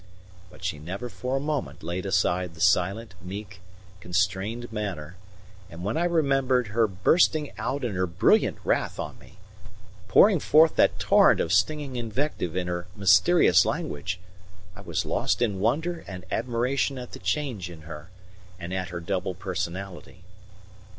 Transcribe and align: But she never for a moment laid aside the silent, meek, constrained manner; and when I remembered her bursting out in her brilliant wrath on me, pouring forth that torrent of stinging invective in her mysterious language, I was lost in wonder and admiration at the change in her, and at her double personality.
But 0.49 0.63
she 0.63 0.79
never 0.79 1.09
for 1.09 1.37
a 1.37 1.39
moment 1.39 1.83
laid 1.83 2.07
aside 2.07 2.55
the 2.55 2.59
silent, 2.59 3.13
meek, 3.21 3.61
constrained 3.99 4.71
manner; 4.73 5.15
and 5.69 5.83
when 5.83 5.95
I 5.95 6.05
remembered 6.05 6.69
her 6.69 6.87
bursting 6.87 7.51
out 7.59 7.83
in 7.83 7.93
her 7.93 8.07
brilliant 8.07 8.57
wrath 8.63 8.97
on 8.99 9.19
me, 9.19 9.37
pouring 10.07 10.39
forth 10.39 10.75
that 10.77 10.97
torrent 10.97 11.39
of 11.39 11.53
stinging 11.53 11.97
invective 11.97 12.55
in 12.55 12.65
her 12.65 12.87
mysterious 12.95 13.63
language, 13.63 14.19
I 14.75 14.81
was 14.81 15.05
lost 15.05 15.39
in 15.39 15.59
wonder 15.59 16.03
and 16.07 16.25
admiration 16.31 16.97
at 16.97 17.11
the 17.11 17.19
change 17.19 17.69
in 17.69 17.81
her, 17.81 18.09
and 18.59 18.73
at 18.73 18.89
her 18.89 19.01
double 19.01 19.35
personality. 19.35 20.23